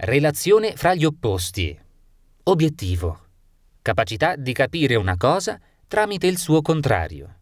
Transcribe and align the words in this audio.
Relazione 0.00 0.76
fra 0.76 0.94
gli 0.94 1.04
opposti. 1.04 1.76
Obiettivo. 2.44 3.18
Capacità 3.82 4.36
di 4.36 4.52
capire 4.52 4.94
una 4.94 5.16
cosa 5.16 5.60
tramite 5.88 6.28
il 6.28 6.38
suo 6.38 6.62
contrario. 6.62 7.38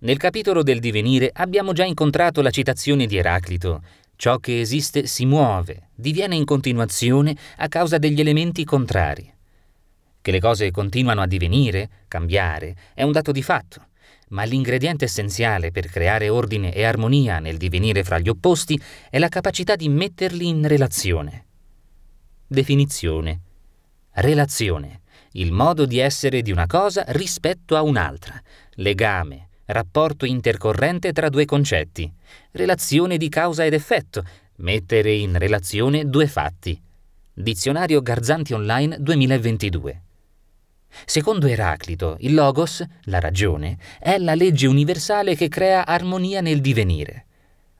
Nel 0.00 0.18
capitolo 0.18 0.62
del 0.62 0.80
divenire 0.80 1.30
abbiamo 1.32 1.72
già 1.72 1.84
incontrato 1.84 2.42
la 2.42 2.50
citazione 2.50 3.06
di 3.06 3.16
Eraclito. 3.16 3.82
Ciò 4.16 4.36
che 4.36 4.60
esiste 4.60 5.06
si 5.06 5.24
muove, 5.24 5.88
diviene 5.94 6.36
in 6.36 6.44
continuazione 6.44 7.34
a 7.56 7.68
causa 7.68 7.96
degli 7.96 8.20
elementi 8.20 8.62
contrari. 8.64 9.32
Che 10.20 10.30
le 10.30 10.40
cose 10.40 10.70
continuano 10.70 11.22
a 11.22 11.26
divenire, 11.26 11.88
cambiare, 12.06 12.76
è 12.92 13.02
un 13.02 13.12
dato 13.12 13.32
di 13.32 13.42
fatto, 13.42 13.86
ma 14.28 14.44
l'ingrediente 14.44 15.04
essenziale 15.04 15.70
per 15.70 15.86
creare 15.86 16.28
ordine 16.28 16.72
e 16.72 16.84
armonia 16.84 17.38
nel 17.38 17.56
divenire 17.56 18.04
fra 18.04 18.18
gli 18.18 18.28
opposti 18.28 18.80
è 19.10 19.18
la 19.18 19.28
capacità 19.28 19.76
di 19.76 19.88
metterli 19.88 20.46
in 20.46 20.66
relazione. 20.66 21.44
Definizione. 22.46 23.40
Relazione. 24.12 25.00
Il 25.32 25.50
modo 25.50 25.86
di 25.86 25.98
essere 25.98 26.42
di 26.42 26.52
una 26.52 26.66
cosa 26.66 27.04
rispetto 27.08 27.74
a 27.76 27.82
un'altra. 27.82 28.40
Legame. 28.74 29.48
Rapporto 29.66 30.26
intercorrente 30.26 31.12
tra 31.12 31.28
due 31.28 31.44
concetti. 31.46 32.12
Relazione 32.52 33.16
di 33.16 33.28
causa 33.28 33.64
ed 33.64 33.72
effetto. 33.72 34.24
Mettere 34.56 35.12
in 35.12 35.36
relazione 35.38 36.04
due 36.08 36.26
fatti. 36.28 36.80
Dizionario 37.32 38.00
Garzanti 38.00 38.52
Online 38.52 38.98
2022. 39.00 40.03
Secondo 41.04 41.46
Eraclito, 41.46 42.16
il 42.20 42.34
logos, 42.34 42.84
la 43.04 43.20
ragione, 43.20 43.78
è 43.98 44.18
la 44.18 44.34
legge 44.34 44.66
universale 44.66 45.34
che 45.34 45.48
crea 45.48 45.86
armonia 45.86 46.40
nel 46.40 46.60
divenire. 46.60 47.26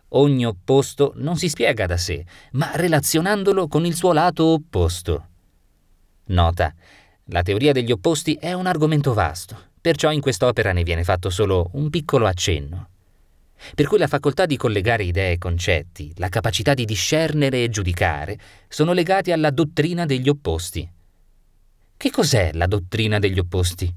Ogni 0.09 0.46
opposto 0.46 1.12
non 1.16 1.36
si 1.36 1.48
spiega 1.48 1.86
da 1.86 1.96
sé, 1.96 2.24
ma 2.52 2.70
relazionandolo 2.74 3.66
con 3.66 3.84
il 3.84 3.95
suo 3.95 4.12
lato 4.12 4.45
opposto. 4.45 5.28
Nota. 6.27 6.72
La 7.28 7.42
teoria 7.42 7.72
degli 7.72 7.91
opposti 7.91 8.34
è 8.34 8.52
un 8.52 8.66
argomento 8.66 9.14
vasto, 9.14 9.56
perciò 9.80 10.12
in 10.12 10.20
quest'opera 10.20 10.72
ne 10.72 10.83
viene 10.83 11.05
fatto 11.05 11.30
solo 11.30 11.70
un 11.72 11.91
piccolo 11.91 12.27
accenno. 12.27 12.89
Per 13.74 13.86
cui 13.86 13.98
la 13.98 14.06
facoltà 14.06 14.46
di 14.46 14.56
collegare 14.56 15.05
idee 15.05 15.33
e 15.33 15.39
concetti, 15.39 16.12
la 16.17 16.28
capacità 16.28 16.74
di 16.74 16.84
discernere 16.84 17.64
e 17.64 17.70
giudicare, 17.70 18.39
sono 18.69 18.92
legati 18.92 19.33
alla 19.33 19.50
dottrina 19.50 20.05
degli 20.05 20.28
opposti. 20.28 20.89
Che 21.97 22.11
cos'è 22.11 22.50
la 22.53 22.67
dottrina 22.67 23.19
degli 23.19 23.39
opposti? 23.39 23.92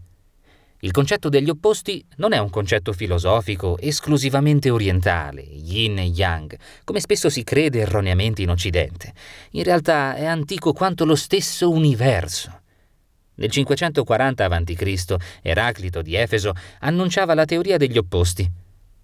Il 0.81 0.91
concetto 0.91 1.27
degli 1.27 1.49
opposti 1.49 2.05
non 2.17 2.33
è 2.33 2.37
un 2.37 2.51
concetto 2.51 2.93
filosofico 2.93 3.77
esclusivamente 3.79 4.69
orientale, 4.69 5.41
yin 5.41 5.97
e 5.97 6.03
yang, 6.03 6.55
come 6.83 6.99
spesso 6.99 7.29
si 7.29 7.43
crede 7.43 7.79
erroneamente 7.79 8.43
in 8.43 8.51
Occidente. 8.51 9.11
In 9.51 9.63
realtà 9.63 10.15
è 10.15 10.25
antico 10.25 10.73
quanto 10.73 11.03
lo 11.03 11.15
stesso 11.15 11.71
universo. 11.71 12.61
Nel 13.35 13.49
540 13.49 14.45
a.C. 14.45 15.15
Eraclito 15.41 16.01
di 16.01 16.15
Efeso 16.15 16.53
annunciava 16.79 17.33
la 17.33 17.45
teoria 17.45 17.77
degli 17.77 17.97
opposti. 17.97 18.49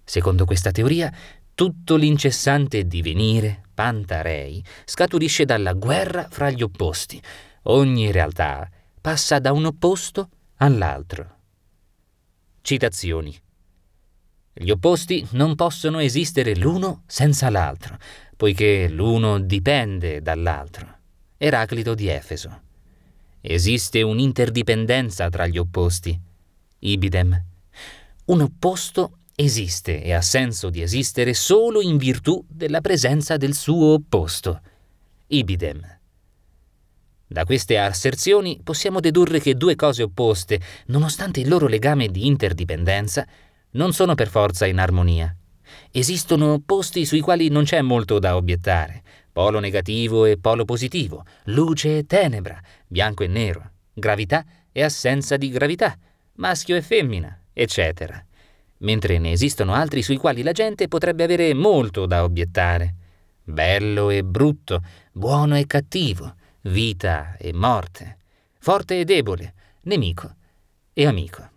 Secondo 0.04 0.44
questa 0.44 0.70
teoria, 0.70 1.12
tutto 1.54 1.96
l'incessante 1.96 2.86
divenire, 2.86 3.62
pantarei, 3.74 4.64
scaturisce 4.84 5.44
dalla 5.44 5.72
guerra 5.72 6.28
fra 6.30 6.50
gli 6.50 6.62
opposti. 6.62 7.20
Ogni 7.64 8.12
realtà 8.12 8.68
passa 9.04 9.38
da 9.38 9.52
un 9.52 9.66
opposto 9.66 10.30
all'altro. 10.56 11.40
Citazioni. 12.62 13.38
Gli 14.50 14.70
opposti 14.70 15.28
non 15.32 15.56
possono 15.56 15.98
esistere 15.98 16.56
l'uno 16.56 17.02
senza 17.06 17.50
l'altro, 17.50 17.98
poiché 18.34 18.88
l'uno 18.88 19.38
dipende 19.40 20.22
dall'altro. 20.22 21.00
Eraclito 21.36 21.92
di 21.92 22.08
Efeso. 22.08 22.62
Esiste 23.42 24.00
un'interdipendenza 24.00 25.28
tra 25.28 25.46
gli 25.48 25.58
opposti. 25.58 26.18
Ibidem. 26.78 27.44
Un 28.24 28.40
opposto 28.40 29.18
esiste 29.34 30.02
e 30.02 30.14
ha 30.14 30.22
senso 30.22 30.70
di 30.70 30.80
esistere 30.80 31.34
solo 31.34 31.82
in 31.82 31.98
virtù 31.98 32.42
della 32.48 32.80
presenza 32.80 33.36
del 33.36 33.52
suo 33.52 33.92
opposto. 33.92 34.62
Ibidem. 35.26 35.98
Da 37.26 37.44
queste 37.44 37.78
asserzioni 37.78 38.60
possiamo 38.62 39.00
dedurre 39.00 39.40
che 39.40 39.54
due 39.54 39.76
cose 39.76 40.02
opposte, 40.02 40.60
nonostante 40.86 41.40
il 41.40 41.48
loro 41.48 41.66
legame 41.66 42.08
di 42.08 42.26
interdipendenza, 42.26 43.26
non 43.72 43.92
sono 43.92 44.14
per 44.14 44.28
forza 44.28 44.66
in 44.66 44.78
armonia. 44.78 45.34
Esistono 45.90 46.60
posti 46.64 47.04
sui 47.04 47.20
quali 47.20 47.48
non 47.48 47.64
c'è 47.64 47.80
molto 47.80 48.18
da 48.18 48.36
obiettare, 48.36 49.02
polo 49.32 49.58
negativo 49.58 50.26
e 50.26 50.38
polo 50.38 50.64
positivo, 50.64 51.24
luce 51.44 51.98
e 51.98 52.06
tenebra, 52.06 52.60
bianco 52.86 53.24
e 53.24 53.26
nero, 53.26 53.70
gravità 53.92 54.44
e 54.70 54.82
assenza 54.82 55.36
di 55.36 55.48
gravità, 55.48 55.96
maschio 56.34 56.76
e 56.76 56.82
femmina, 56.82 57.42
eccetera. 57.52 58.22
Mentre 58.78 59.18
ne 59.18 59.32
esistono 59.32 59.72
altri 59.72 60.02
sui 60.02 60.18
quali 60.18 60.42
la 60.42 60.52
gente 60.52 60.88
potrebbe 60.88 61.24
avere 61.24 61.54
molto 61.54 62.06
da 62.06 62.22
obiettare. 62.22 62.94
Bello 63.42 64.10
e 64.10 64.22
brutto, 64.22 64.82
buono 65.12 65.56
e 65.56 65.66
cattivo, 65.66 66.34
vita 66.66 67.36
e 67.38 67.52
morte, 67.52 68.16
forte 68.58 69.00
e 69.00 69.04
debole, 69.04 69.54
nemico 69.82 70.34
e 70.94 71.06
amico. 71.06 71.50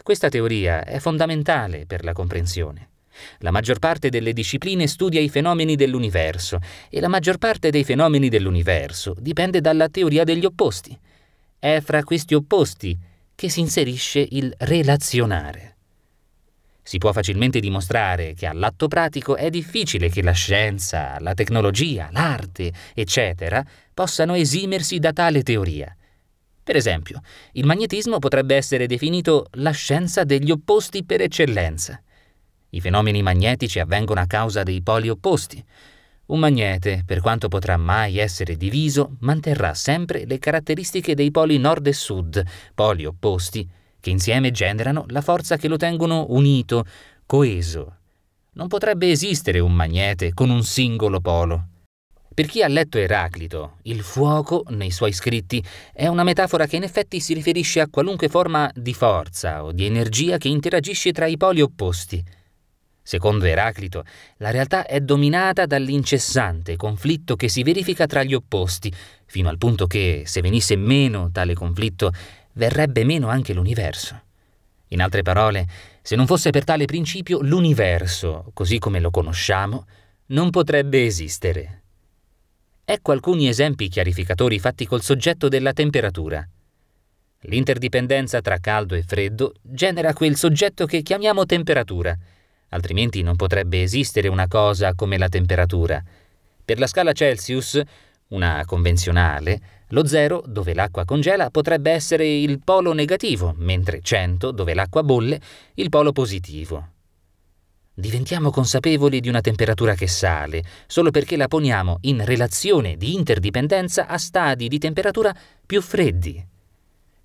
Questa 0.00 0.28
teoria 0.28 0.84
è 0.84 1.00
fondamentale 1.00 1.84
per 1.84 2.04
la 2.04 2.12
comprensione. 2.12 2.90
La 3.38 3.50
maggior 3.50 3.80
parte 3.80 4.08
delle 4.08 4.32
discipline 4.32 4.86
studia 4.86 5.20
i 5.20 5.28
fenomeni 5.28 5.74
dell'universo 5.74 6.60
e 6.88 7.00
la 7.00 7.08
maggior 7.08 7.38
parte 7.38 7.70
dei 7.70 7.82
fenomeni 7.82 8.28
dell'universo 8.28 9.16
dipende 9.18 9.60
dalla 9.60 9.88
teoria 9.88 10.22
degli 10.22 10.44
opposti. 10.44 10.96
È 11.58 11.80
fra 11.80 12.04
questi 12.04 12.34
opposti 12.34 12.96
che 13.34 13.48
si 13.48 13.58
inserisce 13.58 14.24
il 14.30 14.54
relazionare. 14.58 15.77
Si 16.88 16.96
può 16.96 17.12
facilmente 17.12 17.60
dimostrare 17.60 18.32
che 18.32 18.46
all'atto 18.46 18.88
pratico 18.88 19.36
è 19.36 19.50
difficile 19.50 20.08
che 20.08 20.22
la 20.22 20.32
scienza, 20.32 21.18
la 21.20 21.34
tecnologia, 21.34 22.08
l'arte, 22.12 22.72
eccetera, 22.94 23.62
possano 23.92 24.32
esimersi 24.34 24.98
da 24.98 25.12
tale 25.12 25.42
teoria. 25.42 25.94
Per 26.62 26.76
esempio, 26.76 27.20
il 27.52 27.66
magnetismo 27.66 28.18
potrebbe 28.18 28.56
essere 28.56 28.86
definito 28.86 29.48
la 29.56 29.70
scienza 29.72 30.24
degli 30.24 30.50
opposti 30.50 31.04
per 31.04 31.20
eccellenza. 31.20 32.02
I 32.70 32.80
fenomeni 32.80 33.20
magnetici 33.20 33.80
avvengono 33.80 34.20
a 34.20 34.26
causa 34.26 34.62
dei 34.62 34.80
poli 34.80 35.10
opposti. 35.10 35.62
Un 36.28 36.38
magnete, 36.38 37.02
per 37.04 37.20
quanto 37.20 37.48
potrà 37.48 37.76
mai 37.76 38.16
essere 38.16 38.56
diviso, 38.56 39.16
manterrà 39.20 39.74
sempre 39.74 40.24
le 40.24 40.38
caratteristiche 40.38 41.14
dei 41.14 41.30
poli 41.30 41.58
nord 41.58 41.86
e 41.86 41.92
sud, 41.92 42.42
poli 42.72 43.04
opposti, 43.04 43.76
che 44.00 44.10
insieme 44.10 44.50
generano 44.50 45.04
la 45.08 45.20
forza 45.20 45.56
che 45.56 45.68
lo 45.68 45.76
tengono 45.76 46.26
unito, 46.30 46.84
coeso. 47.26 47.96
Non 48.52 48.68
potrebbe 48.68 49.10
esistere 49.10 49.60
un 49.60 49.72
magnete 49.72 50.34
con 50.34 50.50
un 50.50 50.62
singolo 50.62 51.20
polo. 51.20 51.68
Per 52.38 52.46
chi 52.46 52.62
ha 52.62 52.68
letto 52.68 52.98
Eraclito, 52.98 53.78
il 53.82 54.00
fuoco, 54.00 54.62
nei 54.68 54.92
suoi 54.92 55.12
scritti, 55.12 55.60
è 55.92 56.06
una 56.06 56.22
metafora 56.22 56.66
che 56.66 56.76
in 56.76 56.84
effetti 56.84 57.18
si 57.18 57.34
riferisce 57.34 57.80
a 57.80 57.88
qualunque 57.88 58.28
forma 58.28 58.70
di 58.74 58.94
forza 58.94 59.64
o 59.64 59.72
di 59.72 59.84
energia 59.84 60.38
che 60.38 60.46
interagisce 60.46 61.10
tra 61.10 61.26
i 61.26 61.36
poli 61.36 61.60
opposti. 61.60 62.24
Secondo 63.02 63.44
Eraclito, 63.46 64.04
la 64.36 64.50
realtà 64.50 64.86
è 64.86 65.00
dominata 65.00 65.66
dall'incessante 65.66 66.76
conflitto 66.76 67.36
che 67.36 67.48
si 67.48 67.62
verifica 67.62 68.06
tra 68.06 68.22
gli 68.22 68.34
opposti, 68.34 68.92
fino 69.24 69.48
al 69.48 69.58
punto 69.58 69.86
che, 69.86 70.22
se 70.26 70.40
venisse 70.40 70.76
meno 70.76 71.30
tale 71.32 71.54
conflitto, 71.54 72.12
verrebbe 72.58 73.04
meno 73.04 73.28
anche 73.28 73.54
l'universo. 73.54 74.20
In 74.88 75.00
altre 75.00 75.22
parole, 75.22 75.66
se 76.02 76.16
non 76.16 76.26
fosse 76.26 76.50
per 76.50 76.64
tale 76.64 76.86
principio, 76.86 77.40
l'universo, 77.40 78.50
così 78.52 78.78
come 78.78 79.00
lo 79.00 79.10
conosciamo, 79.10 79.86
non 80.26 80.50
potrebbe 80.50 81.04
esistere. 81.04 81.82
Ecco 82.84 83.12
alcuni 83.12 83.48
esempi 83.48 83.88
chiarificatori 83.88 84.58
fatti 84.58 84.86
col 84.86 85.02
soggetto 85.02 85.48
della 85.48 85.72
temperatura. 85.72 86.46
L'interdipendenza 87.42 88.40
tra 88.40 88.58
caldo 88.58 88.96
e 88.96 89.02
freddo 89.02 89.54
genera 89.62 90.12
quel 90.12 90.34
soggetto 90.34 90.84
che 90.86 91.02
chiamiamo 91.02 91.46
temperatura, 91.46 92.16
altrimenti 92.70 93.22
non 93.22 93.36
potrebbe 93.36 93.82
esistere 93.82 94.26
una 94.26 94.48
cosa 94.48 94.94
come 94.94 95.16
la 95.16 95.28
temperatura. 95.28 96.02
Per 96.64 96.78
la 96.78 96.88
scala 96.88 97.12
Celsius, 97.12 97.80
una 98.28 98.62
convenzionale, 98.66 99.60
lo 99.88 100.06
0, 100.06 100.42
dove 100.46 100.74
l'acqua 100.74 101.04
congela, 101.04 101.50
potrebbe 101.50 101.90
essere 101.90 102.26
il 102.28 102.60
polo 102.62 102.92
negativo, 102.92 103.54
mentre 103.56 104.00
100, 104.02 104.50
dove 104.50 104.74
l'acqua 104.74 105.02
bolle, 105.02 105.40
il 105.74 105.88
polo 105.88 106.12
positivo. 106.12 106.96
Diventiamo 107.94 108.50
consapevoli 108.50 109.18
di 109.18 109.28
una 109.28 109.40
temperatura 109.40 109.94
che 109.94 110.06
sale 110.06 110.62
solo 110.86 111.10
perché 111.10 111.36
la 111.36 111.48
poniamo 111.48 111.98
in 112.02 112.24
relazione 112.24 112.96
di 112.96 113.14
interdipendenza 113.14 114.06
a 114.06 114.18
stadi 114.18 114.68
di 114.68 114.78
temperatura 114.78 115.34
più 115.66 115.82
freddi. 115.82 116.46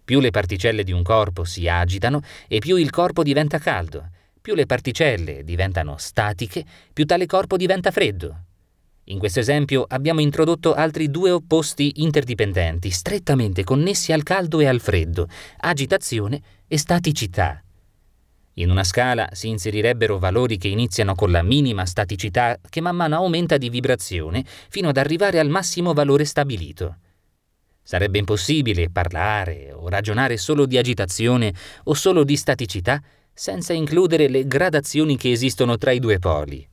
Più 0.03 0.19
le 0.19 0.31
particelle 0.31 0.83
di 0.83 0.91
un 0.91 1.03
corpo 1.03 1.43
si 1.43 1.67
agitano 1.67 2.21
e 2.47 2.57
più 2.57 2.75
il 2.77 2.89
corpo 2.89 3.23
diventa 3.23 3.59
caldo. 3.59 4.09
Più 4.41 4.55
le 4.55 4.65
particelle 4.65 5.43
diventano 5.43 5.97
statiche, 5.97 6.65
più 6.91 7.05
tale 7.05 7.27
corpo 7.27 7.55
diventa 7.55 7.91
freddo. 7.91 8.45
In 9.07 9.19
questo 9.19 9.39
esempio 9.39 9.85
abbiamo 9.87 10.21
introdotto 10.21 10.73
altri 10.73 11.11
due 11.11 11.29
opposti 11.29 12.01
interdipendenti, 12.03 12.89
strettamente 12.89 13.65
connessi 13.65 14.13
al 14.13 14.23
caldo 14.23 14.61
e 14.61 14.67
al 14.67 14.79
freddo, 14.79 15.27
agitazione 15.57 16.41
e 16.67 16.77
staticità. 16.77 17.61
In 18.57 18.69
una 18.69 18.83
scala 18.83 19.27
si 19.33 19.49
inserirebbero 19.49 20.19
valori 20.19 20.57
che 20.57 20.69
iniziano 20.69 21.15
con 21.15 21.31
la 21.31 21.41
minima 21.41 21.85
staticità 21.85 22.57
che 22.69 22.79
man 22.79 22.95
mano 22.95 23.15
aumenta 23.15 23.57
di 23.57 23.69
vibrazione 23.69 24.45
fino 24.69 24.89
ad 24.89 24.97
arrivare 24.97 25.39
al 25.39 25.49
massimo 25.49 25.91
valore 25.93 26.23
stabilito. 26.23 26.97
Sarebbe 27.81 28.19
impossibile 28.19 28.89
parlare 28.89 29.73
o 29.73 29.89
ragionare 29.89 30.37
solo 30.37 30.65
di 30.65 30.77
agitazione 30.77 31.53
o 31.85 31.93
solo 31.93 32.23
di 32.23 32.37
staticità 32.37 33.01
senza 33.33 33.73
includere 33.73 34.29
le 34.29 34.47
gradazioni 34.47 35.17
che 35.17 35.31
esistono 35.31 35.77
tra 35.77 35.91
i 35.91 35.99
due 35.99 36.19
poli. 36.19 36.65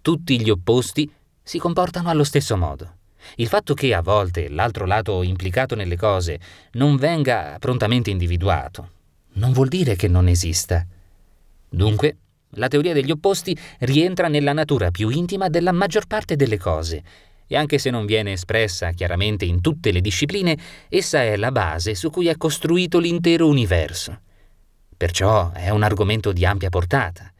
Tutti 0.00 0.40
gli 0.40 0.50
opposti 0.50 1.08
si 1.46 1.60
comportano 1.60 2.10
allo 2.10 2.24
stesso 2.24 2.56
modo. 2.56 2.96
Il 3.36 3.46
fatto 3.46 3.72
che 3.72 3.94
a 3.94 4.02
volte 4.02 4.48
l'altro 4.48 4.84
lato 4.84 5.22
implicato 5.22 5.76
nelle 5.76 5.96
cose 5.96 6.40
non 6.72 6.96
venga 6.96 7.56
prontamente 7.60 8.10
individuato 8.10 8.90
non 9.36 9.52
vuol 9.52 9.68
dire 9.68 9.96
che 9.96 10.08
non 10.08 10.28
esista. 10.28 10.86
Dunque, 11.68 12.16
la 12.50 12.68
teoria 12.68 12.92
degli 12.92 13.10
opposti 13.10 13.56
rientra 13.80 14.28
nella 14.28 14.52
natura 14.52 14.90
più 14.90 15.08
intima 15.08 15.48
della 15.48 15.72
maggior 15.72 16.06
parte 16.06 16.36
delle 16.36 16.58
cose, 16.58 17.02
e 17.46 17.56
anche 17.56 17.78
se 17.78 17.90
non 17.90 18.06
viene 18.06 18.32
espressa 18.32 18.90
chiaramente 18.90 19.44
in 19.44 19.60
tutte 19.60 19.92
le 19.92 20.00
discipline, 20.00 20.56
essa 20.88 21.22
è 21.22 21.36
la 21.36 21.52
base 21.52 21.94
su 21.94 22.10
cui 22.10 22.28
è 22.28 22.36
costruito 22.36 22.98
l'intero 22.98 23.46
universo. 23.46 24.20
Perciò 24.96 25.52
è 25.52 25.68
un 25.70 25.82
argomento 25.82 26.32
di 26.32 26.44
ampia 26.44 26.70
portata 26.70 27.30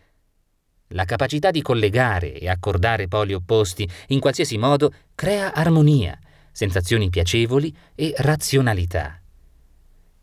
la 0.89 1.05
capacità 1.05 1.51
di 1.51 1.63
collegare 1.63 2.33
e 2.33 2.49
accordare 2.49 3.09
poli 3.09 3.33
opposti 3.33 3.89
in 4.09 4.21
qualsiasi 4.21 4.59
modo 4.59 4.93
crea 5.15 5.53
armonia, 5.53 6.19
sensazioni 6.53 7.11
piacevoli 7.11 7.75
e 7.95 8.15
razionalità. 8.17 9.21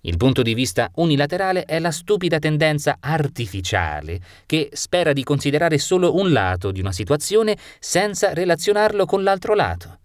Il 0.06 0.18
punto 0.18 0.42
di 0.42 0.54
vista 0.54 0.92
unilaterale 0.95 1.63
è 1.63 1.80
la 1.80 1.92
stupida 1.92 2.38
tendenza 2.38 2.98
artificiale 3.00 4.19
che 4.45 4.69
spera 4.74 5.13
di 5.13 5.24
considerare 5.24 5.77
solo 5.77 6.15
un 6.15 6.33
lato 6.33 6.71
di 6.71 6.81
una 6.81 6.92
situazione 6.92 7.57
senza 7.80 8.33
relazionarlo 8.33 9.06
con 9.06 9.24
l'altro 9.24 9.54
lato. 9.54 10.00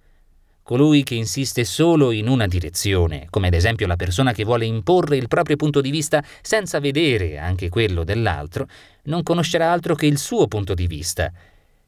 Colui 0.69 1.03
che 1.03 1.15
insiste 1.15 1.65
solo 1.65 2.11
in 2.11 2.29
una 2.29 2.47
direzione, 2.47 3.27
come 3.31 3.47
ad 3.47 3.55
esempio 3.55 3.87
la 3.87 3.97
persona 3.97 4.35
che 4.35 4.45
vuole 4.45 4.67
imporre 4.67 5.17
il 5.17 5.27
proprio 5.27 5.57
punto 5.57 5.81
di 5.81 5.91
vista 5.91 6.23
senza 6.43 6.79
vedere 6.79 7.39
anche 7.39 7.71
quello 7.71 8.05
dell'altro, 8.05 8.69
non 9.05 9.23
conoscerà 9.23 9.73
altro 9.73 9.95
che 9.95 10.05
il 10.05 10.19
suo 10.19 10.47
punto 10.47 10.75
di 10.75 10.87
vista 10.87 11.33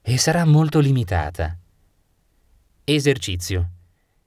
e 0.01 0.17
sarà 0.17 0.47
molto 0.47 0.79
limitata. 0.81 1.59
Esercizio. 2.83 3.69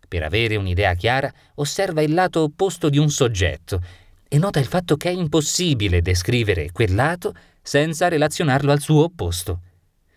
Per 0.07 0.21
avere 0.21 0.55
un'idea 0.55 0.93
chiara, 0.93 1.33
osserva 1.55 2.03
il 2.03 2.13
lato 2.13 2.41
opposto 2.41 2.89
di 2.89 2.99
un 2.99 3.09
soggetto 3.09 3.81
e 4.27 4.37
nota 4.37 4.59
il 4.59 4.67
fatto 4.67 4.97
che 4.97 5.09
è 5.09 5.13
impossibile 5.13 6.03
descrivere 6.03 6.71
quel 6.71 6.93
lato 6.93 7.33
senza 7.59 8.07
relazionarlo 8.07 8.71
al 8.71 8.81
suo 8.81 9.05
opposto. 9.05 9.61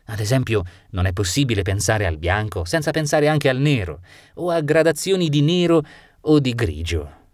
Ad 0.06 0.20
esempio, 0.20 0.62
non 0.90 1.06
è 1.06 1.12
possibile 1.12 1.62
pensare 1.62 2.06
al 2.06 2.16
bianco 2.16 2.64
senza 2.64 2.90
pensare 2.90 3.28
anche 3.28 3.48
al 3.48 3.58
nero, 3.58 4.00
o 4.34 4.50
a 4.50 4.60
gradazioni 4.60 5.28
di 5.28 5.42
nero 5.42 5.82
o 6.20 6.38
di 6.38 6.54
grigio. 6.54 7.25